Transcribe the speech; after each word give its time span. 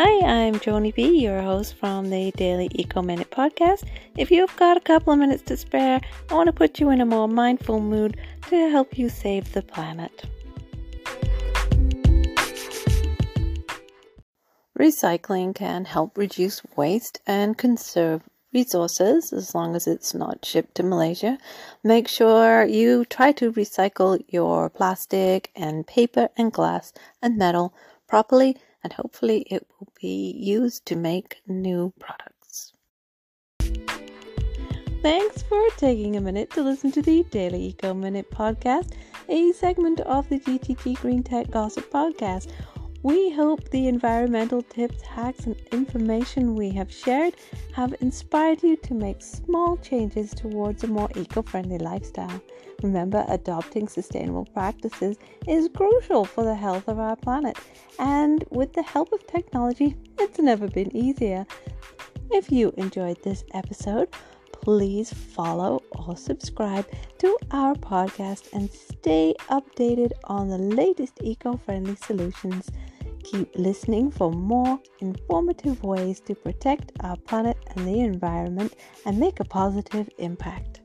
Hi, 0.00 0.44
I'm 0.44 0.54
Joni 0.60 0.94
B, 0.94 1.18
your 1.18 1.42
host 1.42 1.74
from 1.74 2.08
the 2.08 2.30
Daily 2.36 2.68
Eco 2.70 3.02
Minute 3.02 3.32
podcast. 3.32 3.82
If 4.16 4.30
you've 4.30 4.54
got 4.54 4.76
a 4.76 4.80
couple 4.80 5.12
of 5.12 5.18
minutes 5.18 5.42
to 5.46 5.56
spare, 5.56 6.00
I 6.30 6.34
want 6.34 6.46
to 6.46 6.52
put 6.52 6.78
you 6.78 6.90
in 6.90 7.00
a 7.00 7.04
more 7.04 7.26
mindful 7.26 7.80
mood 7.80 8.16
to 8.48 8.70
help 8.70 8.96
you 8.96 9.08
save 9.08 9.52
the 9.52 9.62
planet. 9.62 10.24
Recycling 14.78 15.52
can 15.52 15.84
help 15.84 16.16
reduce 16.16 16.62
waste 16.76 17.20
and 17.26 17.58
conserve 17.58 18.22
resources 18.54 19.32
as 19.32 19.52
long 19.52 19.74
as 19.74 19.88
it's 19.88 20.14
not 20.14 20.44
shipped 20.44 20.76
to 20.76 20.84
Malaysia. 20.84 21.38
Make 21.82 22.06
sure 22.06 22.64
you 22.64 23.04
try 23.04 23.32
to 23.32 23.50
recycle 23.50 24.22
your 24.28 24.70
plastic 24.70 25.50
and 25.56 25.84
paper 25.84 26.28
and 26.36 26.52
glass 26.52 26.92
and 27.20 27.36
metal 27.36 27.74
properly 28.06 28.56
and 28.82 28.92
hopefully 28.92 29.46
it 29.50 29.66
will 29.77 29.77
be 30.00 30.32
used 30.38 30.86
to 30.86 30.96
make 30.96 31.40
new 31.46 31.92
products. 31.98 32.72
Thanks 35.02 35.42
for 35.42 35.64
taking 35.76 36.16
a 36.16 36.20
minute 36.20 36.50
to 36.50 36.62
listen 36.62 36.90
to 36.92 37.02
the 37.02 37.22
Daily 37.30 37.66
Eco 37.66 37.94
Minute 37.94 38.30
podcast, 38.30 38.94
a 39.28 39.52
segment 39.52 40.00
of 40.00 40.28
the 40.28 40.40
GTG 40.40 40.96
Green 41.00 41.22
Tech 41.22 41.50
Gossip 41.50 41.90
podcast. 41.90 42.50
We 43.04 43.30
hope 43.30 43.70
the 43.70 43.86
environmental 43.86 44.60
tips, 44.60 45.02
hacks, 45.02 45.46
and 45.46 45.54
information 45.70 46.56
we 46.56 46.70
have 46.70 46.92
shared 46.92 47.34
have 47.72 47.94
inspired 48.00 48.64
you 48.64 48.76
to 48.78 48.92
make 48.94 49.22
small 49.22 49.76
changes 49.76 50.32
towards 50.32 50.82
a 50.82 50.88
more 50.88 51.08
eco 51.14 51.42
friendly 51.42 51.78
lifestyle. 51.78 52.42
Remember, 52.82 53.24
adopting 53.28 53.86
sustainable 53.86 54.46
practices 54.46 55.16
is 55.46 55.70
crucial 55.72 56.24
for 56.24 56.42
the 56.42 56.56
health 56.56 56.88
of 56.88 56.98
our 56.98 57.14
planet, 57.14 57.56
and 58.00 58.44
with 58.50 58.72
the 58.72 58.82
help 58.82 59.12
of 59.12 59.24
technology, 59.28 59.96
it's 60.18 60.40
never 60.40 60.66
been 60.66 60.94
easier. 60.96 61.46
If 62.32 62.50
you 62.50 62.74
enjoyed 62.76 63.22
this 63.22 63.44
episode, 63.54 64.08
please 64.50 65.12
follow 65.12 65.82
or 65.92 66.16
subscribe 66.16 66.86
to 67.18 67.38
our 67.52 67.74
podcast 67.76 68.52
and 68.52 68.68
stay 68.70 69.34
updated 69.48 70.10
on 70.24 70.48
the 70.48 70.58
latest 70.58 71.20
eco 71.22 71.56
friendly 71.56 71.94
solutions. 71.94 72.68
Keep 73.24 73.56
listening 73.56 74.10
for 74.10 74.30
more 74.30 74.80
informative 75.00 75.82
ways 75.82 76.20
to 76.20 76.34
protect 76.34 76.92
our 77.00 77.16
planet 77.16 77.56
and 77.74 77.86
the 77.86 78.00
environment 78.00 78.74
and 79.04 79.18
make 79.18 79.40
a 79.40 79.44
positive 79.44 80.08
impact. 80.18 80.80